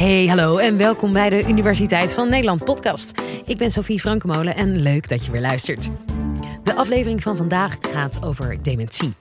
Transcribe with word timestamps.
Hey, 0.00 0.26
hallo 0.26 0.56
en 0.56 0.76
welkom 0.76 1.12
bij 1.12 1.28
de 1.28 1.48
Universiteit 1.48 2.14
van 2.14 2.28
Nederland 2.28 2.64
podcast. 2.64 3.12
Ik 3.44 3.58
ben 3.58 3.70
Sophie 3.70 4.00
Frankemolen 4.00 4.56
en 4.56 4.76
leuk 4.76 5.08
dat 5.08 5.24
je 5.24 5.30
weer 5.30 5.40
luistert. 5.40 5.88
De 6.62 6.74
aflevering 6.74 7.22
van 7.22 7.36
vandaag 7.36 7.76
gaat 7.80 8.22
over 8.22 8.62
dementie. 8.62 9.14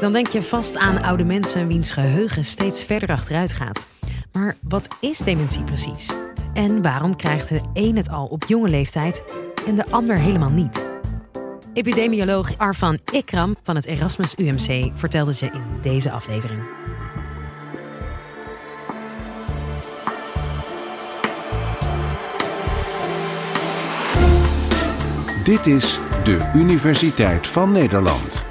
Dan 0.00 0.12
denk 0.12 0.26
je 0.26 0.42
vast 0.42 0.76
aan 0.76 1.02
oude 1.02 1.24
mensen 1.24 1.66
wiens 1.66 1.90
geheugen 1.90 2.44
steeds 2.44 2.84
verder 2.84 3.08
achteruit 3.08 3.52
gaat. 3.52 3.86
Maar 4.32 4.56
wat 4.60 4.88
is 5.00 5.18
dementie 5.18 5.64
precies? 5.64 6.10
En 6.54 6.82
waarom 6.82 7.16
krijgt 7.16 7.48
de 7.48 7.60
een 7.72 7.96
het 7.96 8.10
al 8.10 8.26
op 8.26 8.44
jonge 8.46 8.68
leeftijd 8.68 9.22
en 9.66 9.74
de 9.74 9.90
ander 9.90 10.18
helemaal 10.18 10.50
niet? 10.50 10.84
Epidemioloog 11.72 12.58
Arvan 12.58 12.98
Ikram 13.12 13.56
van 13.62 13.76
het 13.76 13.86
Erasmus 13.86 14.34
UMC 14.36 14.90
vertelt 14.94 15.26
het 15.26 15.38
je 15.38 15.50
in 15.52 15.62
deze 15.82 16.10
aflevering. 16.10 16.79
Dit 25.50 25.66
is 25.66 25.98
de 26.24 26.50
Universiteit 26.54 27.46
van 27.46 27.72
Nederland. 27.72 28.44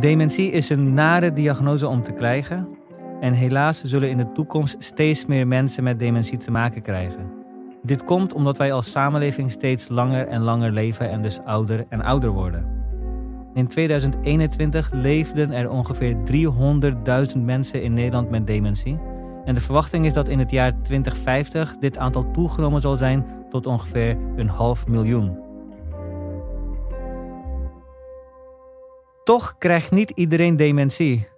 Dementie 0.00 0.50
is 0.50 0.68
een 0.68 0.94
nare 0.94 1.32
diagnose 1.32 1.88
om 1.88 2.02
te 2.02 2.12
krijgen. 2.12 2.68
En 3.20 3.32
helaas 3.32 3.82
zullen 3.82 4.10
in 4.10 4.16
de 4.16 4.32
toekomst 4.32 4.76
steeds 4.78 5.26
meer 5.26 5.46
mensen 5.46 5.84
met 5.84 5.98
dementie 5.98 6.38
te 6.38 6.50
maken 6.50 6.82
krijgen. 6.82 7.32
Dit 7.82 8.04
komt 8.04 8.32
omdat 8.32 8.58
wij 8.58 8.72
als 8.72 8.90
samenleving 8.90 9.50
steeds 9.50 9.88
langer 9.88 10.26
en 10.26 10.42
langer 10.42 10.72
leven 10.72 11.10
en 11.10 11.22
dus 11.22 11.40
ouder 11.44 11.86
en 11.88 12.02
ouder 12.02 12.30
worden. 12.30 12.77
In 13.54 13.68
2021 13.68 14.90
leefden 14.92 15.52
er 15.52 15.70
ongeveer 15.70 16.16
300.000 17.36 17.38
mensen 17.38 17.82
in 17.82 17.92
Nederland 17.92 18.30
met 18.30 18.46
dementie. 18.46 18.98
En 19.44 19.54
de 19.54 19.60
verwachting 19.60 20.06
is 20.06 20.12
dat 20.12 20.28
in 20.28 20.38
het 20.38 20.50
jaar 20.50 20.82
2050 20.82 21.76
dit 21.76 21.98
aantal 21.98 22.30
toegenomen 22.30 22.80
zal 22.80 22.96
zijn 22.96 23.26
tot 23.50 23.66
ongeveer 23.66 24.16
een 24.36 24.48
half 24.48 24.86
miljoen. 24.86 25.38
Toch 29.24 29.58
krijgt 29.58 29.90
niet 29.90 30.10
iedereen 30.10 30.56
dementie. 30.56 31.28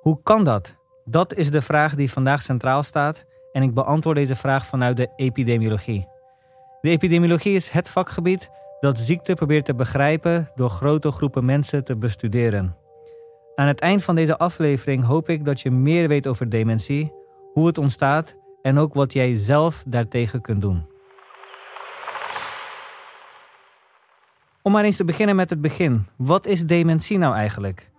Hoe 0.00 0.20
kan 0.22 0.44
dat? 0.44 0.76
Dat 1.04 1.34
is 1.34 1.50
de 1.50 1.62
vraag 1.62 1.94
die 1.94 2.10
vandaag 2.10 2.42
centraal 2.42 2.82
staat 2.82 3.24
en 3.52 3.62
ik 3.62 3.74
beantwoord 3.74 4.16
deze 4.16 4.34
vraag 4.34 4.66
vanuit 4.66 4.96
de 4.96 5.12
epidemiologie. 5.16 6.06
De 6.80 6.90
epidemiologie 6.90 7.54
is 7.54 7.68
het 7.68 7.88
vakgebied 7.88 8.50
dat 8.80 8.98
ziekte 8.98 9.34
probeert 9.34 9.64
te 9.64 9.74
begrijpen 9.74 10.50
door 10.54 10.70
grote 10.70 11.10
groepen 11.10 11.44
mensen 11.44 11.84
te 11.84 11.96
bestuderen. 11.96 12.76
Aan 13.54 13.66
het 13.66 13.80
eind 13.80 14.04
van 14.04 14.14
deze 14.14 14.38
aflevering 14.38 15.04
hoop 15.04 15.28
ik 15.28 15.44
dat 15.44 15.60
je 15.60 15.70
meer 15.70 16.08
weet 16.08 16.26
over 16.26 16.48
dementie, 16.48 17.12
hoe 17.52 17.66
het 17.66 17.78
ontstaat 17.78 18.36
en 18.62 18.78
ook 18.78 18.94
wat 18.94 19.12
jij 19.12 19.36
zelf 19.36 19.84
daartegen 19.86 20.40
kunt 20.40 20.60
doen. 20.60 20.86
Om 24.62 24.72
maar 24.72 24.84
eens 24.84 24.96
te 24.96 25.04
beginnen 25.04 25.36
met 25.36 25.50
het 25.50 25.60
begin. 25.60 26.06
Wat 26.16 26.46
is 26.46 26.66
dementie 26.66 27.18
nou 27.18 27.34
eigenlijk? 27.34 27.90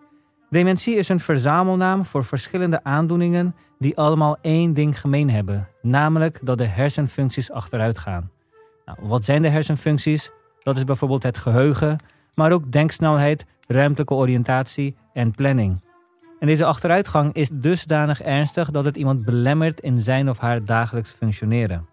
Dementie 0.49 0.95
is 0.95 1.09
een 1.09 1.19
verzamelnaam 1.19 2.05
voor 2.05 2.25
verschillende 2.25 2.83
aandoeningen 2.83 3.55
die 3.79 3.97
allemaal 3.97 4.37
één 4.41 4.73
ding 4.73 4.99
gemeen 4.99 5.29
hebben, 5.29 5.67
namelijk 5.81 6.39
dat 6.41 6.57
de 6.57 6.65
hersenfuncties 6.65 7.51
achteruit 7.51 7.97
gaan. 7.97 8.31
Nou, 8.85 8.97
wat 9.01 9.25
zijn 9.25 9.41
de 9.41 9.49
hersenfuncties? 9.49 10.31
Dat 10.63 10.77
is 10.77 10.83
bijvoorbeeld 10.83 11.23
het 11.23 11.37
geheugen, 11.37 11.97
maar 12.33 12.51
ook 12.51 12.71
denksnelheid, 12.71 13.45
ruimtelijke 13.67 14.13
oriëntatie 14.13 14.95
en 15.13 15.31
planning. 15.31 15.79
En 16.39 16.47
deze 16.47 16.65
achteruitgang 16.65 17.33
is 17.33 17.49
dusdanig 17.51 18.21
ernstig 18.21 18.71
dat 18.71 18.85
het 18.85 18.97
iemand 18.97 19.25
belemmert 19.25 19.79
in 19.79 19.99
zijn 19.99 20.29
of 20.29 20.37
haar 20.37 20.65
dagelijks 20.65 21.11
functioneren. 21.11 21.87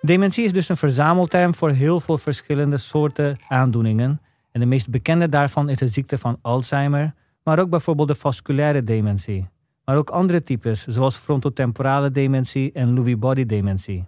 Dementie 0.00 0.44
is 0.44 0.52
dus 0.52 0.68
een 0.68 0.76
verzamelterm 0.76 1.54
voor 1.54 1.70
heel 1.70 2.00
veel 2.00 2.18
verschillende 2.18 2.78
soorten 2.78 3.38
aandoeningen. 3.48 4.20
En 4.52 4.60
de 4.60 4.66
meest 4.66 4.90
bekende 4.90 5.28
daarvan 5.28 5.68
is 5.68 5.78
de 5.78 5.88
ziekte 5.88 6.18
van 6.18 6.38
Alzheimer, 6.42 7.14
maar 7.44 7.58
ook 7.58 7.70
bijvoorbeeld 7.70 8.08
de 8.08 8.14
vasculaire 8.14 8.84
dementie. 8.84 9.48
Maar 9.84 9.96
ook 9.96 10.10
andere 10.10 10.42
types, 10.42 10.86
zoals 10.86 11.16
frontotemporale 11.16 12.10
dementie 12.10 12.72
en 12.72 12.94
Lewy 12.94 13.18
body 13.18 13.46
dementie. 13.46 14.04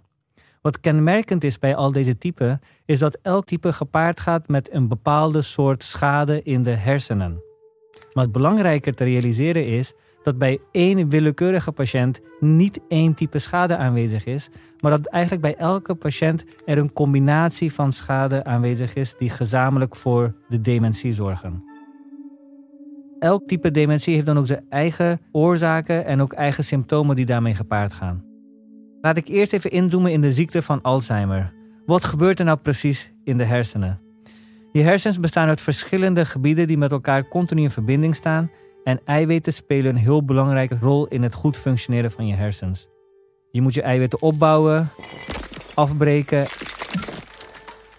Wat 0.65 0.79
kenmerkend 0.79 1.43
is 1.43 1.59
bij 1.59 1.75
al 1.75 1.91
deze 1.91 2.17
typen, 2.17 2.59
is 2.85 2.99
dat 2.99 3.17
elk 3.21 3.45
type 3.45 3.73
gepaard 3.73 4.19
gaat 4.19 4.47
met 4.47 4.73
een 4.73 4.87
bepaalde 4.87 5.41
soort 5.41 5.83
schade 5.83 6.43
in 6.43 6.63
de 6.63 6.71
hersenen. 6.71 7.43
Maar 8.13 8.23
het 8.23 8.33
belangrijker 8.33 8.93
te 8.93 9.03
realiseren 9.03 9.65
is 9.65 9.93
dat 10.23 10.37
bij 10.37 10.59
één 10.71 11.09
willekeurige 11.09 11.71
patiënt 11.71 12.21
niet 12.39 12.79
één 12.87 13.13
type 13.13 13.39
schade 13.39 13.77
aanwezig 13.77 14.25
is, 14.25 14.49
maar 14.79 14.91
dat 14.91 15.05
eigenlijk 15.05 15.41
bij 15.41 15.55
elke 15.55 15.95
patiënt 15.95 16.45
er 16.65 16.77
een 16.77 16.93
combinatie 16.93 17.73
van 17.73 17.91
schade 17.91 18.43
aanwezig 18.43 18.95
is 18.95 19.15
die 19.17 19.29
gezamenlijk 19.29 19.95
voor 19.95 20.35
de 20.47 20.61
dementie 20.61 21.13
zorgen. 21.13 21.63
Elk 23.19 23.47
type 23.47 23.71
dementie 23.71 24.13
heeft 24.13 24.25
dan 24.25 24.37
ook 24.37 24.47
zijn 24.47 24.65
eigen 24.69 25.21
oorzaken 25.31 26.05
en 26.05 26.21
ook 26.21 26.33
eigen 26.33 26.63
symptomen 26.63 27.15
die 27.15 27.25
daarmee 27.25 27.55
gepaard 27.55 27.93
gaan. 27.93 28.34
Laat 29.05 29.17
ik 29.17 29.27
eerst 29.27 29.53
even 29.53 29.71
inzoomen 29.71 30.11
in 30.11 30.21
de 30.21 30.31
ziekte 30.31 30.61
van 30.61 30.81
Alzheimer. 30.81 31.53
Wat 31.85 32.05
gebeurt 32.05 32.39
er 32.39 32.45
nou 32.45 32.57
precies 32.57 33.13
in 33.23 33.37
de 33.37 33.43
hersenen? 33.43 34.01
Je 34.71 34.81
hersens 34.81 35.19
bestaan 35.19 35.47
uit 35.47 35.61
verschillende 35.61 36.25
gebieden 36.25 36.67
die 36.67 36.77
met 36.77 36.91
elkaar 36.91 37.27
continu 37.27 37.61
in 37.61 37.69
verbinding 37.69 38.15
staan 38.15 38.51
en 38.83 38.99
eiwitten 39.03 39.53
spelen 39.53 39.95
een 39.95 40.01
heel 40.01 40.25
belangrijke 40.25 40.77
rol 40.81 41.07
in 41.07 41.23
het 41.23 41.33
goed 41.33 41.57
functioneren 41.57 42.11
van 42.11 42.27
je 42.27 42.33
hersens. 42.33 42.87
Je 43.51 43.61
moet 43.61 43.73
je 43.73 43.81
eiwitten 43.81 44.21
opbouwen, 44.21 44.89
afbreken 45.73 46.45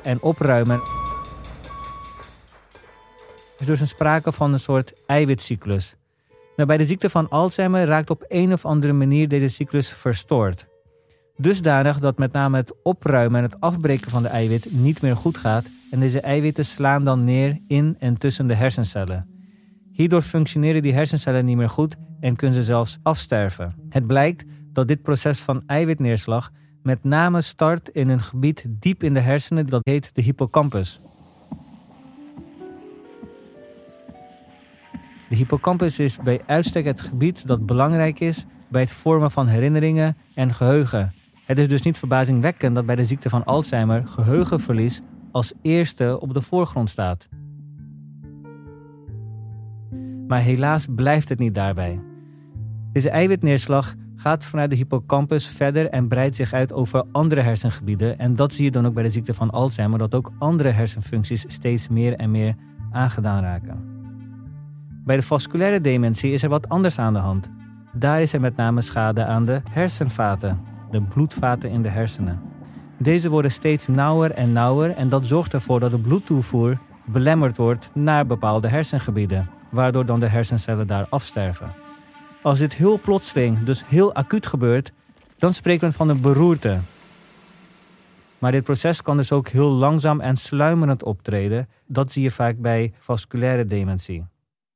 en 0.02 0.22
opruimen. 0.22 0.80
Er 3.54 3.60
is 3.60 3.66
dus 3.66 3.80
een 3.80 3.88
sprake 3.88 4.32
van 4.32 4.52
een 4.52 4.60
soort 4.60 4.92
eiwitcyclus. 5.06 5.96
Nou, 6.56 6.68
bij 6.68 6.76
de 6.76 6.84
ziekte 6.84 7.10
van 7.10 7.28
Alzheimer 7.28 7.84
raakt 7.84 8.10
op 8.10 8.24
een 8.28 8.52
of 8.52 8.64
andere 8.64 8.92
manier 8.92 9.28
deze 9.28 9.48
cyclus 9.48 9.92
verstoord. 9.92 10.66
Dusdanig 11.38 11.98
dat 11.98 12.18
met 12.18 12.32
name 12.32 12.56
het 12.56 12.74
opruimen 12.82 13.38
en 13.38 13.44
het 13.44 13.60
afbreken 13.60 14.10
van 14.10 14.22
de 14.22 14.28
eiwit 14.28 14.72
niet 14.72 15.02
meer 15.02 15.16
goed 15.16 15.36
gaat 15.36 15.66
en 15.90 16.00
deze 16.00 16.20
eiwitten 16.20 16.64
slaan 16.64 17.04
dan 17.04 17.24
neer 17.24 17.58
in 17.66 17.96
en 17.98 18.18
tussen 18.18 18.46
de 18.46 18.54
hersencellen. 18.54 19.28
Hierdoor 19.92 20.22
functioneren 20.22 20.82
die 20.82 20.92
hersencellen 20.92 21.44
niet 21.44 21.56
meer 21.56 21.68
goed 21.68 21.96
en 22.20 22.36
kunnen 22.36 22.56
ze 22.56 22.64
zelfs 22.64 22.98
afsterven. 23.02 23.74
Het 23.88 24.06
blijkt 24.06 24.44
dat 24.72 24.88
dit 24.88 25.02
proces 25.02 25.40
van 25.40 25.62
eiwitneerslag 25.66 26.50
met 26.82 27.04
name 27.04 27.40
start 27.40 27.88
in 27.88 28.08
een 28.08 28.20
gebied 28.20 28.66
diep 28.68 29.02
in 29.02 29.14
de 29.14 29.20
hersenen 29.20 29.66
dat 29.66 29.84
heet 29.84 30.14
de 30.14 30.22
hippocampus. 30.22 31.00
De 35.28 35.36
hippocampus 35.36 35.98
is 35.98 36.18
bij 36.24 36.40
uitstek 36.46 36.84
het 36.84 37.00
gebied 37.00 37.46
dat 37.46 37.66
belangrijk 37.66 38.20
is 38.20 38.44
bij 38.68 38.80
het 38.80 38.92
vormen 38.92 39.30
van 39.30 39.46
herinneringen 39.46 40.16
en 40.34 40.54
geheugen 40.54 41.14
het 41.46 41.58
is 41.58 41.68
dus 41.68 41.82
niet 41.82 41.98
verbazingwekkend 41.98 42.74
dat 42.74 42.86
bij 42.86 42.96
de 42.96 43.04
ziekte 43.04 43.28
van 43.28 43.44
Alzheimer 43.44 44.06
geheugenverlies 44.06 45.00
als 45.32 45.52
eerste 45.62 46.20
op 46.20 46.34
de 46.34 46.42
voorgrond 46.42 46.90
staat. 46.90 47.28
Maar 50.26 50.40
helaas 50.40 50.86
blijft 50.94 51.28
het 51.28 51.38
niet 51.38 51.54
daarbij. 51.54 52.00
Deze 52.92 53.10
eiwitneerslag 53.10 53.94
gaat 54.16 54.44
vanuit 54.44 54.70
de 54.70 54.76
hippocampus 54.76 55.48
verder 55.48 55.88
en 55.88 56.08
breidt 56.08 56.36
zich 56.36 56.52
uit 56.52 56.72
over 56.72 57.04
andere 57.12 57.40
hersengebieden. 57.40 58.18
En 58.18 58.36
dat 58.36 58.52
zie 58.52 58.64
je 58.64 58.70
dan 58.70 58.86
ook 58.86 58.94
bij 58.94 59.02
de 59.02 59.10
ziekte 59.10 59.34
van 59.34 59.50
Alzheimer, 59.50 59.98
dat 59.98 60.14
ook 60.14 60.32
andere 60.38 60.70
hersenfuncties 60.70 61.44
steeds 61.48 61.88
meer 61.88 62.14
en 62.14 62.30
meer 62.30 62.54
aangedaan 62.90 63.42
raken. 63.42 63.84
Bij 65.04 65.16
de 65.16 65.22
vasculaire 65.22 65.80
dementie 65.80 66.32
is 66.32 66.42
er 66.42 66.48
wat 66.48 66.68
anders 66.68 66.98
aan 66.98 67.12
de 67.12 67.18
hand. 67.18 67.50
Daar 67.92 68.20
is 68.22 68.32
er 68.32 68.40
met 68.40 68.56
name 68.56 68.80
schade 68.80 69.24
aan 69.24 69.44
de 69.44 69.60
hersenvaten 69.70 70.74
de 70.98 71.02
bloedvaten 71.02 71.70
in 71.70 71.82
de 71.82 71.88
hersenen. 71.88 72.40
Deze 72.98 73.28
worden 73.28 73.50
steeds 73.50 73.86
nauwer 73.86 74.30
en 74.30 74.52
nauwer 74.52 74.90
en 74.90 75.08
dat 75.08 75.26
zorgt 75.26 75.52
ervoor 75.52 75.80
dat 75.80 75.90
de 75.90 75.98
bloedtoevoer 75.98 76.78
belemmerd 77.04 77.56
wordt 77.56 77.90
naar 77.92 78.26
bepaalde 78.26 78.68
hersengebieden, 78.68 79.48
waardoor 79.70 80.06
dan 80.06 80.20
de 80.20 80.28
hersencellen 80.28 80.86
daar 80.86 81.06
afsterven. 81.08 81.72
Als 82.42 82.58
dit 82.58 82.74
heel 82.74 83.00
plotseling, 83.00 83.64
dus 83.64 83.84
heel 83.86 84.14
acuut 84.14 84.46
gebeurt, 84.46 84.92
dan 85.38 85.54
spreken 85.54 85.88
we 85.88 85.94
van 85.94 86.08
een 86.08 86.20
beroerte. 86.20 86.78
Maar 88.38 88.52
dit 88.52 88.64
proces 88.64 89.02
kan 89.02 89.16
dus 89.16 89.32
ook 89.32 89.48
heel 89.48 89.70
langzaam 89.70 90.20
en 90.20 90.36
sluimerend 90.36 91.02
optreden. 91.02 91.68
Dat 91.86 92.12
zie 92.12 92.22
je 92.22 92.30
vaak 92.30 92.58
bij 92.58 92.92
vasculaire 92.98 93.66
dementie. 93.66 94.24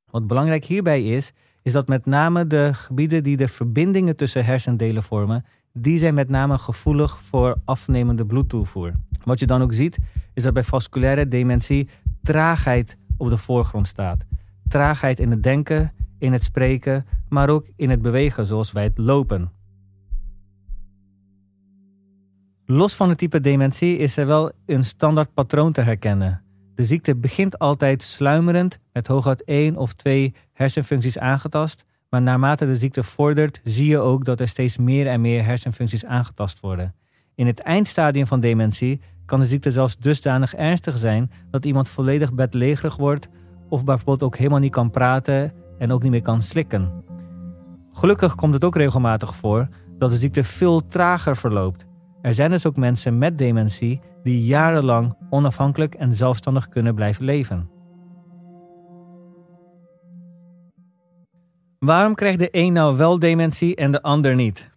Wat 0.09 0.27
belangrijk 0.27 0.65
hierbij 0.65 1.03
is, 1.03 1.33
is 1.61 1.73
dat 1.73 1.87
met 1.87 2.05
name 2.05 2.47
de 2.47 2.73
gebieden 2.73 3.23
die 3.23 3.37
de 3.37 3.47
verbindingen 3.47 4.15
tussen 4.15 4.45
hersendelen 4.45 5.03
vormen, 5.03 5.45
die 5.73 5.97
zijn 5.97 6.13
met 6.13 6.29
name 6.29 6.57
gevoelig 6.57 7.19
voor 7.19 7.55
afnemende 7.65 8.25
bloedtoevoer. 8.25 8.91
Wat 9.23 9.39
je 9.39 9.45
dan 9.45 9.61
ook 9.61 9.73
ziet, 9.73 9.97
is 10.33 10.43
dat 10.43 10.53
bij 10.53 10.63
vasculaire 10.63 11.27
dementie 11.27 11.89
traagheid 12.23 12.97
op 13.17 13.29
de 13.29 13.37
voorgrond 13.37 13.87
staat. 13.87 14.25
Traagheid 14.67 15.19
in 15.19 15.31
het 15.31 15.43
denken, 15.43 15.93
in 16.17 16.33
het 16.33 16.43
spreken, 16.43 17.05
maar 17.29 17.49
ook 17.49 17.65
in 17.75 17.89
het 17.89 18.01
bewegen, 18.01 18.45
zoals 18.45 18.71
wij 18.71 18.83
het 18.83 18.97
lopen. 18.97 19.51
Los 22.65 22.95
van 22.95 23.09
het 23.09 23.17
type 23.17 23.39
dementie 23.39 23.97
is 23.97 24.17
er 24.17 24.27
wel 24.27 24.51
een 24.65 24.83
standaard 24.83 25.33
patroon 25.33 25.71
te 25.71 25.81
herkennen. 25.81 26.41
De 26.75 26.83
ziekte 26.83 27.15
begint 27.15 27.59
altijd 27.59 28.03
sluimerend 28.03 28.79
met 28.93 29.07
hooguit 29.07 29.43
één 29.43 29.75
of 29.75 29.93
twee 29.93 30.33
hersenfuncties 30.53 31.17
aangetast, 31.17 31.85
maar 32.11 32.21
naarmate 32.21 32.65
de 32.65 32.75
ziekte 32.75 33.03
vordert, 33.03 33.61
zie 33.63 33.87
je 33.87 33.97
ook 33.97 34.25
dat 34.25 34.39
er 34.39 34.47
steeds 34.47 34.77
meer 34.77 35.07
en 35.07 35.21
meer 35.21 35.43
hersenfuncties 35.43 36.05
aangetast 36.05 36.59
worden. 36.59 36.95
In 37.35 37.47
het 37.47 37.59
eindstadium 37.59 38.27
van 38.27 38.39
dementie 38.39 39.01
kan 39.25 39.39
de 39.39 39.45
ziekte 39.45 39.71
zelfs 39.71 39.97
dusdanig 39.97 40.55
ernstig 40.55 40.97
zijn 40.97 41.31
dat 41.49 41.65
iemand 41.65 41.89
volledig 41.89 42.33
bedlegerig 42.33 42.95
wordt 42.95 43.29
of 43.69 43.83
bijvoorbeeld 43.83 44.23
ook 44.23 44.37
helemaal 44.37 44.59
niet 44.59 44.71
kan 44.71 44.89
praten 44.89 45.53
en 45.77 45.91
ook 45.91 46.01
niet 46.01 46.11
meer 46.11 46.21
kan 46.21 46.41
slikken. 46.41 47.03
Gelukkig 47.91 48.35
komt 48.35 48.53
het 48.53 48.63
ook 48.63 48.75
regelmatig 48.75 49.35
voor 49.35 49.67
dat 49.97 50.11
de 50.11 50.17
ziekte 50.17 50.43
veel 50.43 50.85
trager 50.85 51.37
verloopt. 51.37 51.85
Er 52.21 52.33
zijn 52.33 52.49
dus 52.49 52.65
ook 52.65 52.75
mensen 52.75 53.17
met 53.17 53.37
dementie 53.37 54.01
die 54.23 54.45
jarenlang 54.45 55.15
onafhankelijk 55.29 55.95
en 55.95 56.13
zelfstandig 56.13 56.67
kunnen 56.67 56.95
blijven 56.95 57.25
leven. 57.25 57.69
Waarom 61.85 62.15
krijgt 62.15 62.39
de 62.39 62.47
een 62.51 62.73
nou 62.73 62.97
wel 62.97 63.19
dementie 63.19 63.75
en 63.75 63.91
de 63.91 64.01
ander 64.01 64.35
niet? 64.35 64.69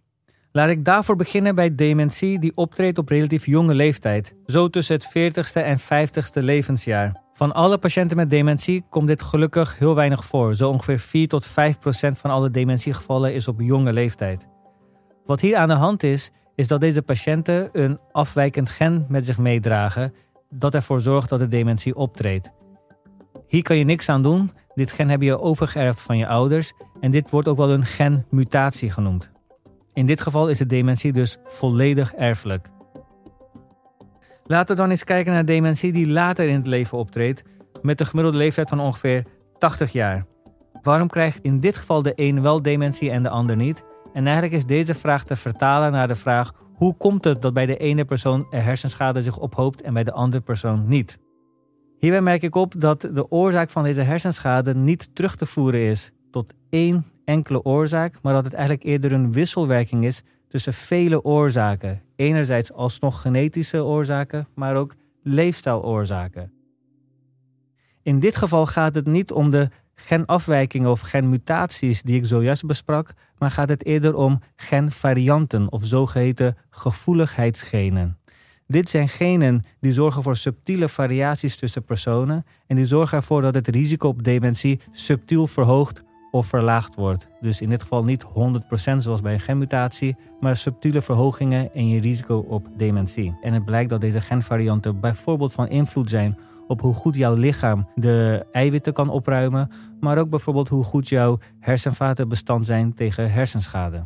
Laat 0.51 0.69
ik 0.69 0.85
daarvoor 0.85 1.15
beginnen 1.15 1.55
bij 1.55 1.75
dementie 1.75 2.39
die 2.39 2.51
optreedt 2.55 2.97
op 2.97 3.09
relatief 3.09 3.45
jonge 3.45 3.73
leeftijd, 3.73 4.35
zo 4.45 4.69
tussen 4.69 4.95
het 4.95 5.07
40ste 5.07 5.63
en 5.63 5.79
50ste 5.79 6.43
levensjaar. 6.43 7.21
Van 7.33 7.53
alle 7.53 7.77
patiënten 7.77 8.17
met 8.17 8.29
dementie 8.29 8.85
komt 8.89 9.07
dit 9.07 9.21
gelukkig 9.21 9.79
heel 9.79 9.95
weinig 9.95 10.25
voor. 10.25 10.55
Zo 10.55 10.69
ongeveer 10.69 10.99
4 10.99 11.27
tot 11.27 11.45
5 11.45 11.79
procent 11.79 12.17
van 12.17 12.31
alle 12.31 12.51
dementiegevallen 12.51 13.33
is 13.33 13.47
op 13.47 13.61
jonge 13.61 13.93
leeftijd. 13.93 14.47
Wat 15.25 15.41
hier 15.41 15.55
aan 15.55 15.67
de 15.67 15.73
hand 15.73 16.03
is, 16.03 16.31
is 16.55 16.67
dat 16.67 16.81
deze 16.81 17.01
patiënten 17.01 17.69
een 17.71 17.99
afwijkend 18.11 18.69
gen 18.69 19.05
met 19.09 19.25
zich 19.25 19.37
meedragen 19.37 20.13
dat 20.49 20.73
ervoor 20.73 21.01
zorgt 21.01 21.29
dat 21.29 21.39
de 21.39 21.47
dementie 21.47 21.95
optreedt. 21.95 22.51
Hier 23.47 23.63
kan 23.63 23.77
je 23.77 23.83
niks 23.83 24.09
aan 24.09 24.23
doen. 24.23 24.51
Dit 24.75 24.91
gen 24.91 25.09
heb 25.09 25.21
je 25.21 25.39
overgeërfd 25.39 26.01
van 26.01 26.17
je 26.17 26.27
ouders 26.27 26.73
en 26.99 27.11
dit 27.11 27.29
wordt 27.29 27.47
ook 27.47 27.57
wel 27.57 27.71
een 27.71 27.85
genmutatie 27.85 28.91
genoemd. 28.91 29.31
In 29.93 30.05
dit 30.05 30.21
geval 30.21 30.49
is 30.49 30.57
de 30.57 30.65
dementie 30.65 31.13
dus 31.13 31.37
volledig 31.45 32.13
erfelijk. 32.13 32.69
Laten 34.43 34.75
we 34.75 34.81
dan 34.81 34.89
eens 34.89 35.03
kijken 35.03 35.33
naar 35.33 35.45
dementie 35.45 35.91
die 35.91 36.07
later 36.07 36.47
in 36.47 36.55
het 36.55 36.67
leven 36.67 36.97
optreedt, 36.97 37.43
met 37.81 37.99
een 37.99 38.05
gemiddelde 38.05 38.37
leeftijd 38.37 38.69
van 38.69 38.79
ongeveer 38.79 39.25
80 39.57 39.91
jaar. 39.91 40.25
Waarom 40.81 41.07
krijgt 41.07 41.39
in 41.41 41.59
dit 41.59 41.77
geval 41.77 42.01
de 42.01 42.13
een 42.15 42.41
wel 42.41 42.61
dementie 42.61 43.11
en 43.11 43.23
de 43.23 43.29
ander 43.29 43.55
niet? 43.55 43.83
En 44.13 44.25
eigenlijk 44.25 44.55
is 44.55 44.65
deze 44.65 44.93
vraag 44.93 45.23
te 45.23 45.35
vertalen 45.35 45.91
naar 45.91 46.07
de 46.07 46.15
vraag: 46.15 46.53
hoe 46.73 46.95
komt 46.97 47.23
het 47.23 47.41
dat 47.41 47.53
bij 47.53 47.65
de 47.65 47.77
ene 47.77 48.05
persoon 48.05 48.47
er 48.49 48.63
hersenschade 48.63 49.21
zich 49.21 49.37
ophoopt 49.37 49.81
en 49.81 49.93
bij 49.93 50.03
de 50.03 50.11
andere 50.11 50.43
persoon 50.43 50.87
niet? 50.87 51.19
Hierbij 51.97 52.21
merk 52.21 52.41
ik 52.41 52.55
op 52.55 52.73
dat 52.77 53.01
de 53.01 53.31
oorzaak 53.31 53.69
van 53.69 53.83
deze 53.83 54.01
hersenschade 54.01 54.75
niet 54.75 55.09
terug 55.15 55.35
te 55.35 55.45
voeren 55.45 55.79
is 55.79 56.11
tot 56.31 56.53
één 56.69 57.05
enkele 57.25 57.63
oorzaak, 57.63 58.15
maar 58.21 58.33
dat 58.33 58.43
het 58.43 58.53
eigenlijk 58.53 58.83
eerder 58.83 59.11
een 59.11 59.31
wisselwerking 59.31 60.05
is 60.05 60.23
tussen 60.47 60.73
vele 60.73 61.23
oorzaken. 61.23 62.01
Enerzijds 62.15 62.73
alsnog 62.73 63.21
genetische 63.21 63.83
oorzaken, 63.83 64.47
maar 64.55 64.75
ook 64.75 64.95
leefstijloorzaken. 65.23 66.51
In 68.03 68.19
dit 68.19 68.37
geval 68.37 68.65
gaat 68.65 68.95
het 68.95 69.05
niet 69.05 69.31
om 69.31 69.49
de 69.49 69.69
genafwijkingen 69.95 70.89
of 70.89 70.99
genmutaties 70.99 72.01
die 72.01 72.17
ik 72.17 72.25
zojuist 72.25 72.65
besprak, 72.65 73.13
maar 73.37 73.51
gaat 73.51 73.69
het 73.69 73.85
eerder 73.85 74.15
om 74.15 74.41
genvarianten 74.55 75.71
of 75.71 75.85
zogeheten 75.85 76.57
gevoeligheidsgenen. 76.69 78.17
Dit 78.67 78.89
zijn 78.89 79.09
genen 79.09 79.63
die 79.79 79.91
zorgen 79.91 80.23
voor 80.23 80.37
subtiele 80.37 80.89
variaties 80.89 81.55
tussen 81.55 81.83
personen 81.83 82.45
en 82.67 82.75
die 82.75 82.85
zorgen 82.85 83.17
ervoor 83.17 83.41
dat 83.41 83.55
het 83.55 83.67
risico 83.67 84.07
op 84.07 84.23
dementie 84.23 84.79
subtiel 84.91 85.47
verhoogt 85.47 86.03
of 86.31 86.47
verlaagd 86.47 86.95
wordt. 86.95 87.27
Dus 87.41 87.61
in 87.61 87.69
dit 87.69 87.81
geval 87.81 88.03
niet 88.03 88.25
100% 88.25 88.27
zoals 88.97 89.21
bij 89.21 89.33
een 89.33 89.39
genmutatie, 89.39 90.15
maar 90.39 90.57
subtiele 90.57 91.01
verhogingen 91.01 91.69
in 91.73 91.89
je 91.89 91.99
risico 91.99 92.37
op 92.37 92.67
dementie. 92.77 93.37
En 93.41 93.53
het 93.53 93.65
blijkt 93.65 93.89
dat 93.89 94.01
deze 94.01 94.21
genvarianten 94.21 94.99
bijvoorbeeld 94.99 95.53
van 95.53 95.67
invloed 95.67 96.09
zijn 96.09 96.37
op 96.67 96.81
hoe 96.81 96.93
goed 96.93 97.15
jouw 97.15 97.33
lichaam 97.33 97.87
de 97.95 98.45
eiwitten 98.51 98.93
kan 98.93 99.09
opruimen, 99.09 99.71
maar 99.99 100.17
ook 100.17 100.29
bijvoorbeeld 100.29 100.69
hoe 100.69 100.83
goed 100.83 101.09
jouw 101.09 101.39
hersenvaten 101.59 102.29
bestand 102.29 102.65
zijn 102.65 102.93
tegen 102.93 103.31
hersenschade. 103.31 104.03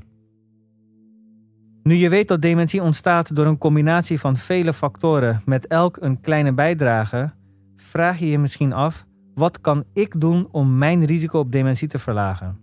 Nu 1.89 1.95
je 1.95 2.09
weet 2.09 2.27
dat 2.27 2.41
dementie 2.41 2.81
ontstaat 2.81 3.35
door 3.35 3.45
een 3.45 3.57
combinatie 3.57 4.19
van 4.19 4.37
vele 4.37 4.73
factoren 4.73 5.41
met 5.45 5.67
elk 5.67 5.97
een 5.99 6.21
kleine 6.21 6.53
bijdrage, 6.53 7.31
vraag 7.75 8.19
je 8.19 8.29
je 8.29 8.39
misschien 8.39 8.73
af: 8.73 9.05
wat 9.33 9.61
kan 9.61 9.83
ik 9.93 10.21
doen 10.21 10.47
om 10.51 10.77
mijn 10.77 11.05
risico 11.05 11.39
op 11.39 11.51
dementie 11.51 11.87
te 11.87 11.99
verlagen? 11.99 12.59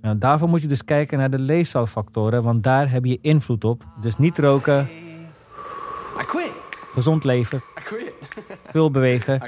Nou, 0.00 0.18
daarvoor 0.18 0.48
moet 0.48 0.62
je 0.62 0.68
dus 0.68 0.84
kijken 0.84 1.18
naar 1.18 1.30
de 1.30 1.38
leefstijlfactoren, 1.38 2.42
want 2.42 2.62
daar 2.62 2.90
heb 2.90 3.04
je 3.04 3.18
invloed 3.20 3.64
op. 3.64 3.84
Dus 4.00 4.18
niet 4.18 4.38
roken, 4.38 4.88
gezond 6.92 7.24
leven, 7.24 7.62
veel 8.66 8.90
bewegen. 8.90 9.40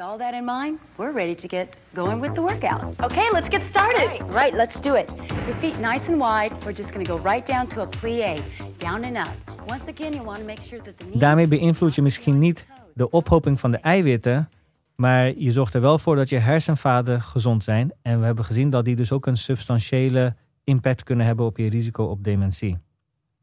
All 0.00 0.18
that 0.18 0.34
in 0.34 0.44
mind, 0.46 0.78
we're 0.96 1.12
ready 1.12 1.34
to 1.34 1.48
get 1.48 1.76
going 1.94 2.20
with 2.20 2.34
the 2.34 2.40
workout. 2.40 2.80
Okay, 3.02 3.28
let's 3.32 3.48
get 3.50 3.62
started. 3.64 4.06
Right, 4.06 4.34
right 4.34 4.54
let's 4.54 4.80
do 4.80 4.94
it. 4.94 5.12
Your 5.46 5.56
feet 5.56 5.78
nice 5.78 6.08
and 6.08 6.18
wide. 6.18 6.52
We're 6.64 6.76
just 6.76 6.92
going 6.92 7.06
to 7.06 7.12
go 7.12 7.18
right 7.18 7.46
down 7.46 7.66
to 7.66 7.82
a 7.82 7.86
plie, 7.86 8.40
down 8.78 9.04
and 9.04 9.16
up. 9.16 9.28
Once 9.68 9.88
again, 9.88 10.12
you 10.12 10.24
want 10.24 10.38
to 10.38 10.44
make 10.44 10.62
sure 10.62 10.80
that 10.82 10.96
the 10.96 11.04
knees 11.04 11.20
Daarmee 11.20 11.46
beïnvloed 11.46 11.94
je 11.94 12.02
misschien 12.02 12.38
niet 12.38 12.66
de 12.94 13.10
ophoping 13.10 13.60
van 13.60 13.70
de 13.70 13.76
eiwitten, 13.76 14.48
maar 14.94 15.38
je 15.38 15.52
zorgt 15.52 15.74
er 15.74 15.80
wel 15.80 15.98
voor 15.98 16.16
dat 16.16 16.28
je 16.28 16.38
hersenvaten 16.38 17.22
gezond 17.22 17.64
zijn. 17.64 17.92
En 18.02 18.20
we 18.20 18.26
hebben 18.26 18.44
gezien 18.44 18.70
dat 18.70 18.84
die 18.84 18.96
dus 18.96 19.12
ook 19.12 19.26
een 19.26 19.36
substantiële 19.36 20.36
impact 20.64 21.02
kunnen 21.02 21.26
hebben 21.26 21.46
op 21.46 21.56
je 21.56 21.68
risico 21.68 22.04
op 22.04 22.24
dementie. 22.24 22.78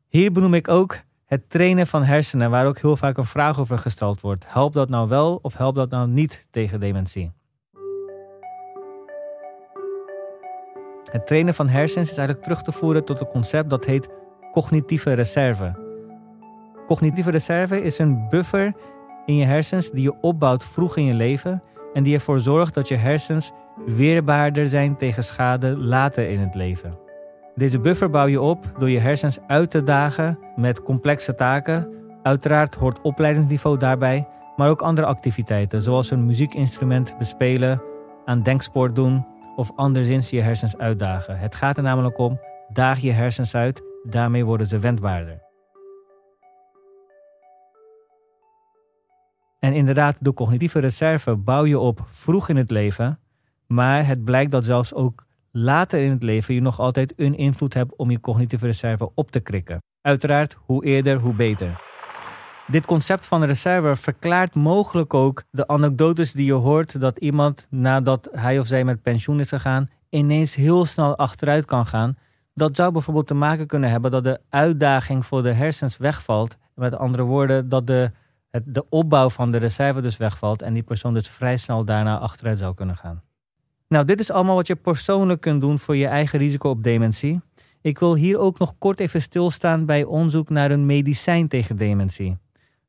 Hier 0.07 0.31
benoem 0.31 0.53
ik 0.53 0.67
ook 0.67 0.97
het 1.27 1.49
trainen 1.49 1.87
van 1.87 2.03
hersenen, 2.03 2.49
waar 2.49 2.67
ook 2.67 2.79
heel 2.79 2.97
vaak 2.97 3.17
een 3.17 3.25
vraag 3.25 3.59
over 3.59 3.77
gesteld 3.77 4.21
wordt. 4.21 4.45
Helpt 4.47 4.73
dat 4.73 4.89
nou 4.89 5.07
wel 5.07 5.39
of 5.41 5.57
helpt 5.57 5.75
dat 5.75 5.89
nou 5.89 6.07
niet 6.07 6.47
tegen 6.51 6.79
dementie? 6.79 7.31
Het 11.11 11.27
trainen 11.27 11.53
van 11.53 11.67
hersens 11.67 12.09
is 12.09 12.17
eigenlijk 12.17 12.47
terug 12.47 12.61
te 12.61 12.71
voeren 12.71 13.05
tot 13.05 13.19
een 13.19 13.27
concept 13.27 13.69
dat 13.69 13.85
heet 13.85 14.09
cognitieve 14.51 15.13
reserve. 15.13 15.85
Cognitieve 16.85 17.31
reserve 17.31 17.81
is 17.81 17.97
een 17.97 18.29
buffer 18.29 18.73
in 19.25 19.35
je 19.35 19.45
hersens 19.45 19.91
die 19.91 20.01
je 20.01 20.21
opbouwt 20.21 20.65
vroeg 20.65 20.97
in 20.97 21.05
je 21.05 21.13
leven 21.13 21.63
en 21.93 22.03
die 22.03 22.13
ervoor 22.13 22.39
zorgt 22.39 22.73
dat 22.73 22.87
je 22.87 22.95
hersens 22.95 23.51
weerbaarder 23.85 24.67
zijn 24.67 24.97
tegen 24.97 25.23
schade 25.23 25.77
later 25.77 26.29
in 26.29 26.39
het 26.39 26.55
leven. 26.55 27.06
Deze 27.57 27.79
buffer 27.79 28.09
bouw 28.09 28.25
je 28.25 28.41
op 28.41 28.73
door 28.77 28.89
je 28.89 28.99
hersens 28.99 29.39
uit 29.47 29.71
te 29.71 29.83
dagen 29.83 30.39
met 30.55 30.83
complexe 30.83 31.35
taken. 31.35 31.93
Uiteraard 32.23 32.75
hoort 32.75 33.01
opleidingsniveau 33.01 33.77
daarbij, 33.77 34.27
maar 34.55 34.69
ook 34.69 34.81
andere 34.81 35.07
activiteiten, 35.07 35.81
zoals 35.81 36.11
een 36.11 36.25
muziekinstrument 36.25 37.17
bespelen, 37.17 37.81
aan 38.25 38.43
denksport 38.43 38.95
doen 38.95 39.25
of 39.55 39.71
anderszins 39.75 40.29
je 40.29 40.41
hersens 40.41 40.77
uitdagen. 40.77 41.39
Het 41.39 41.55
gaat 41.55 41.77
er 41.77 41.83
namelijk 41.83 42.17
om, 42.17 42.39
daag 42.69 42.99
je 42.99 43.11
hersens 43.11 43.55
uit, 43.55 43.81
daarmee 44.03 44.45
worden 44.45 44.67
ze 44.67 44.79
wendbaarder. 44.79 45.41
En 49.59 49.73
inderdaad, 49.73 50.17
de 50.19 50.33
cognitieve 50.33 50.79
reserve 50.79 51.35
bouw 51.35 51.65
je 51.65 51.79
op 51.79 52.01
vroeg 52.05 52.49
in 52.49 52.57
het 52.57 52.71
leven, 52.71 53.19
maar 53.67 54.05
het 54.05 54.23
blijkt 54.23 54.51
dat 54.51 54.65
zelfs 54.65 54.93
ook 54.93 55.26
later 55.57 56.01
in 56.01 56.11
het 56.11 56.23
leven 56.23 56.53
je 56.53 56.61
nog 56.61 56.79
altijd 56.79 57.13
een 57.15 57.37
invloed 57.37 57.73
hebt 57.73 57.95
om 57.95 58.11
je 58.11 58.19
cognitieve 58.19 58.65
reserve 58.65 59.11
op 59.15 59.31
te 59.31 59.39
krikken. 59.39 59.81
Uiteraard, 60.01 60.57
hoe 60.65 60.85
eerder, 60.85 61.19
hoe 61.19 61.33
beter. 61.33 61.81
Dit 62.67 62.85
concept 62.85 63.25
van 63.25 63.43
reserve 63.43 63.95
verklaart 63.95 64.55
mogelijk 64.55 65.13
ook 65.13 65.43
de 65.51 65.67
anekdotes 65.67 66.31
die 66.31 66.45
je 66.45 66.53
hoort 66.53 66.99
dat 66.99 67.17
iemand 67.17 67.67
nadat 67.69 68.29
hij 68.31 68.59
of 68.59 68.67
zij 68.67 68.83
met 68.83 69.01
pensioen 69.01 69.39
is 69.39 69.49
gegaan 69.49 69.89
ineens 70.09 70.55
heel 70.55 70.85
snel 70.85 71.17
achteruit 71.17 71.65
kan 71.65 71.85
gaan. 71.85 72.17
Dat 72.53 72.75
zou 72.75 72.91
bijvoorbeeld 72.91 73.27
te 73.27 73.33
maken 73.33 73.67
kunnen 73.67 73.89
hebben 73.89 74.11
dat 74.11 74.23
de 74.23 74.39
uitdaging 74.49 75.25
voor 75.25 75.43
de 75.43 75.53
hersens 75.53 75.97
wegvalt. 75.97 76.57
Met 76.75 76.95
andere 76.95 77.23
woorden, 77.23 77.69
dat 77.69 77.87
de, 77.87 78.11
het, 78.49 78.63
de 78.65 78.85
opbouw 78.89 79.29
van 79.29 79.51
de 79.51 79.57
reserve 79.57 80.01
dus 80.01 80.17
wegvalt 80.17 80.61
en 80.61 80.73
die 80.73 80.83
persoon 80.83 81.13
dus 81.13 81.29
vrij 81.29 81.57
snel 81.57 81.85
daarna 81.85 82.19
achteruit 82.19 82.59
zou 82.59 82.73
kunnen 82.73 82.95
gaan. 82.95 83.21
Nou, 83.87 84.05
dit 84.05 84.19
is 84.19 84.31
allemaal 84.31 84.55
wat 84.55 84.67
je 84.67 84.75
persoonlijk 84.75 85.41
kunt 85.41 85.61
doen 85.61 85.79
voor 85.79 85.95
je 85.95 86.07
eigen 86.07 86.39
risico 86.39 86.69
op 86.69 86.83
dementie. 86.83 87.41
Ik 87.81 87.99
wil 87.99 88.15
hier 88.15 88.37
ook 88.37 88.59
nog 88.59 88.73
kort 88.77 88.99
even 88.99 89.21
stilstaan 89.21 89.85
bij 89.85 90.03
onderzoek 90.03 90.49
naar 90.49 90.71
een 90.71 90.85
medicijn 90.85 91.47
tegen 91.47 91.77
dementie. 91.77 92.37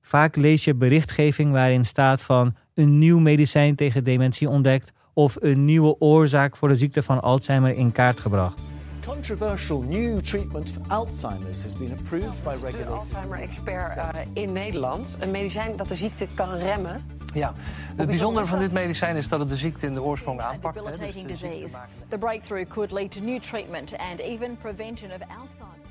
Vaak 0.01 0.37
lees 0.37 0.65
je 0.65 0.75
berichtgeving 0.75 1.53
waarin 1.53 1.85
staat 1.85 2.23
van 2.23 2.55
een 2.75 2.99
nieuw 2.99 3.19
medicijn 3.19 3.77
tegen 3.77 4.05
dementie 4.05 4.49
ontdekt 4.49 4.93
of 5.13 5.37
een 5.41 5.65
nieuwe 5.65 5.99
oorzaak 5.99 6.57
voor 6.57 6.69
de 6.69 6.77
ziekte 6.77 7.03
van 7.03 7.21
Alzheimer 7.21 7.75
in 7.75 7.93
kaart 7.93 8.21
gebracht. 8.21 8.61
Controversial 9.07 9.81
new 9.81 10.21
treatment 10.21 10.71
for 10.71 10.83
Alzheimer's 10.89 11.63
has 11.63 11.77
been 11.77 11.93
approved 11.99 12.45
by 12.45 12.55
De 12.55 12.61
regulators. 12.65 12.99
Alzheimer-expert 12.99 13.97
uh, 13.97 14.09
in 14.33 14.53
Nederland. 14.53 15.17
Een 15.21 15.31
medicijn 15.31 15.77
dat 15.77 15.89
de 15.89 15.97
ziekte 15.97 16.27
kan 16.35 16.55
remmen. 16.55 17.18
Ja, 17.35 17.53
het 17.97 18.07
bijzondere 18.07 18.47
van 18.47 18.59
dit 18.59 18.73
medicijn 18.73 19.17
is 19.17 19.29
dat 19.29 19.41
het 19.41 19.49
de 19.49 19.57
ziekte 19.57 19.87
in 19.87 19.93
de 19.93 20.03
oorsprong 20.03 20.41
aanpakt. 20.41 20.79
hè, 20.79 20.85
dus 20.85 20.99
debilitating 20.99 21.29
disease. 21.29 21.79
The 22.09 22.19
breakthrough 22.19 22.69
could 22.69 22.91
lead 22.91 23.11
to 23.11 23.21
new 23.21 23.41
treatment 23.41 23.97
and 23.99 24.21
even 24.21 24.57
prevention 24.57 25.11
of 25.11 25.21
Alzheimer's. 25.21 25.89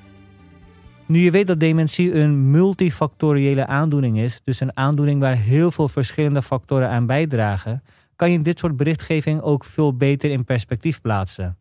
Nu 1.06 1.20
je 1.20 1.32
weet 1.32 1.48
dat 1.48 1.60
dementie 1.60 2.14
een 2.14 2.52
multifactoriële 2.52 3.66
aandoening 3.66 4.18
is, 4.18 4.42
dus 4.44 4.60
een 4.60 4.78
aandoening 4.78 5.20
waar 5.20 5.36
heel 5.36 5.72
veel 5.72 5.88
verschillende 5.88 6.42
factoren 6.42 6.90
aan 6.90 7.06
bijdragen, 7.06 7.84
kan 8.16 8.32
je 8.32 8.42
dit 8.42 8.60
soort 8.60 8.78
berichtgeving 8.78 9.42
ook 9.42 9.66
veel 9.66 9.98
beter 9.98 10.30
in 10.32 10.44
perspectief 10.44 11.02
plaatsen. 11.02 11.58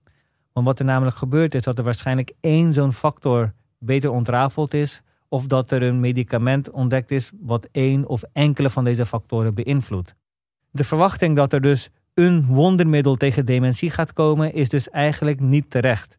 Want 0.53 0.67
wat 0.67 0.79
er 0.79 0.85
namelijk 0.85 1.17
gebeurt 1.17 1.55
is 1.55 1.63
dat 1.63 1.79
er 1.79 1.85
waarschijnlijk 1.85 2.33
één 2.41 2.73
zo'n 2.73 2.93
factor 2.93 3.53
beter 3.79 4.11
ontrafeld 4.11 4.75
is, 4.75 5.03
of 5.37 5.47
dat 5.47 5.71
er 5.71 5.83
een 5.83 6.01
medicament 6.01 6.71
ontdekt 6.71 7.11
is 7.11 7.33
wat 7.41 7.69
één 7.73 8.09
of 8.09 8.23
enkele 8.33 8.71
van 8.71 8.85
deze 8.85 9.07
factoren 9.07 9.55
beïnvloedt. 9.55 10.15
De 10.71 10.85
verwachting 10.85 11.37
dat 11.37 11.53
er 11.53 11.61
dus 11.61 11.91
een 12.15 12.47
wondermiddel 12.47 13.15
tegen 13.15 13.47
dementie 13.47 13.91
gaat 13.91 14.13
komen, 14.13 14.55
is 14.55 14.69
dus 14.69 14.91
eigenlijk 14.91 15.41
niet 15.41 15.71
terecht. 15.71 16.19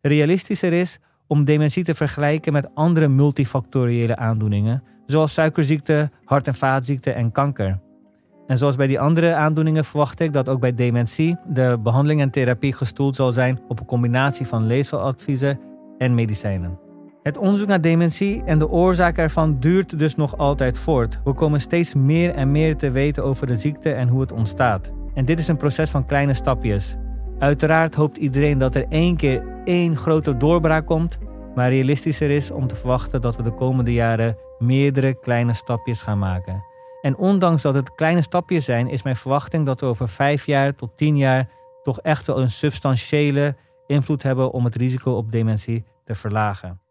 Realistischer 0.00 0.72
is 0.72 0.98
om 1.26 1.44
dementie 1.44 1.84
te 1.84 1.94
vergelijken 1.94 2.52
met 2.52 2.74
andere 2.74 3.08
multifactoriële 3.08 4.16
aandoeningen, 4.16 4.82
zoals 5.06 5.32
suikerziekte, 5.32 6.10
hart- 6.24 6.46
en 6.46 6.54
vaatziekte 6.54 7.10
en 7.10 7.32
kanker. 7.32 7.80
En 8.46 8.58
zoals 8.58 8.76
bij 8.76 8.86
die 8.86 9.00
andere 9.00 9.34
aandoeningen 9.34 9.84
verwacht 9.84 10.20
ik 10.20 10.32
dat 10.32 10.48
ook 10.48 10.60
bij 10.60 10.74
dementie 10.74 11.36
de 11.46 11.78
behandeling 11.82 12.20
en 12.20 12.30
therapie 12.30 12.72
gestoeld 12.72 13.16
zal 13.16 13.32
zijn 13.32 13.60
op 13.68 13.80
een 13.80 13.86
combinatie 13.86 14.46
van 14.46 14.66
leefstijladviezen 14.66 15.60
en 15.98 16.14
medicijnen. 16.14 16.83
Het 17.24 17.38
onderzoek 17.38 17.68
naar 17.68 17.80
dementie 17.80 18.42
en 18.44 18.58
de 18.58 18.68
oorzaak 18.68 19.18
ervan 19.18 19.60
duurt 19.60 19.98
dus 19.98 20.16
nog 20.16 20.36
altijd 20.36 20.78
voort. 20.78 21.20
We 21.24 21.32
komen 21.32 21.60
steeds 21.60 21.94
meer 21.94 22.34
en 22.34 22.50
meer 22.50 22.76
te 22.76 22.90
weten 22.90 23.24
over 23.24 23.46
de 23.46 23.56
ziekte 23.56 23.92
en 23.92 24.08
hoe 24.08 24.20
het 24.20 24.32
ontstaat. 24.32 24.92
En 25.14 25.24
dit 25.24 25.38
is 25.38 25.48
een 25.48 25.56
proces 25.56 25.90
van 25.90 26.06
kleine 26.06 26.34
stapjes. 26.34 26.96
Uiteraard 27.38 27.94
hoopt 27.94 28.16
iedereen 28.16 28.58
dat 28.58 28.74
er 28.74 28.86
één 28.88 29.16
keer 29.16 29.44
één 29.64 29.96
grote 29.96 30.36
doorbraak 30.36 30.86
komt, 30.86 31.18
maar 31.54 31.68
realistischer 31.68 32.30
is 32.30 32.50
om 32.50 32.66
te 32.66 32.76
verwachten 32.76 33.20
dat 33.20 33.36
we 33.36 33.42
de 33.42 33.54
komende 33.54 33.92
jaren 33.92 34.36
meerdere 34.58 35.20
kleine 35.20 35.52
stapjes 35.52 36.02
gaan 36.02 36.18
maken. 36.18 36.64
En 37.02 37.16
ondanks 37.16 37.62
dat 37.62 37.74
het 37.74 37.94
kleine 37.94 38.22
stapjes 38.22 38.64
zijn, 38.64 38.88
is 38.88 39.02
mijn 39.02 39.16
verwachting 39.16 39.66
dat 39.66 39.80
we 39.80 39.86
over 39.86 40.08
vijf 40.08 40.46
jaar 40.46 40.74
tot 40.74 40.96
tien 40.96 41.16
jaar 41.16 41.48
toch 41.82 42.00
echt 42.00 42.26
wel 42.26 42.40
een 42.40 42.50
substantiële 42.50 43.56
invloed 43.86 44.22
hebben 44.22 44.52
om 44.52 44.64
het 44.64 44.74
risico 44.74 45.12
op 45.12 45.30
dementie 45.30 45.84
te 46.04 46.14
verlagen. 46.14 46.83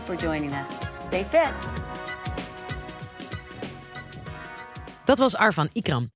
For 0.00 0.16
joining 0.16 0.52
us. 0.52 0.68
Stay 1.04 1.26
fit. 1.30 1.50
Dat 5.04 5.18
was 5.18 5.36
Arvan 5.36 5.68
Ikram. 5.72 6.10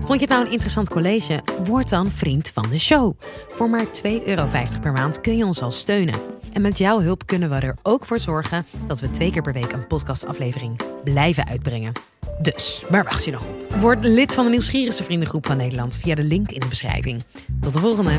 Vond 0.00 0.20
je 0.20 0.26
het 0.26 0.28
nou 0.28 0.44
een 0.44 0.52
interessant 0.52 0.88
college? 0.88 1.42
Word 1.64 1.88
dan 1.88 2.10
vriend 2.10 2.48
van 2.48 2.66
de 2.70 2.78
show. 2.78 3.20
Voor 3.54 3.70
maar 3.70 3.84
2,50 3.86 3.90
euro 4.24 4.48
per 4.80 4.92
maand 4.92 5.20
kun 5.20 5.36
je 5.36 5.44
ons 5.44 5.62
al 5.62 5.70
steunen. 5.70 6.14
En 6.52 6.62
met 6.62 6.78
jouw 6.78 7.00
hulp 7.00 7.26
kunnen 7.26 7.50
we 7.50 7.54
er 7.56 7.76
ook 7.82 8.04
voor 8.04 8.18
zorgen 8.18 8.66
dat 8.86 9.00
we 9.00 9.10
twee 9.10 9.32
keer 9.32 9.42
per 9.42 9.52
week 9.52 9.72
een 9.72 9.86
podcastaflevering 9.86 10.80
blijven 11.04 11.46
uitbrengen. 11.46 11.92
Dus, 12.40 12.84
waar 12.88 13.04
wacht 13.04 13.24
je 13.24 13.30
nog 13.30 13.44
op? 13.46 13.74
Word 13.80 14.04
lid 14.04 14.34
van 14.34 14.44
de 14.44 14.50
nieuwsgierigste 14.50 15.04
vriendengroep 15.04 15.46
van 15.46 15.56
Nederland 15.56 15.96
via 15.96 16.14
de 16.14 16.22
link 16.22 16.50
in 16.50 16.60
de 16.60 16.68
beschrijving. 16.68 17.22
Tot 17.60 17.72
de 17.74 17.80
volgende! 17.80 18.18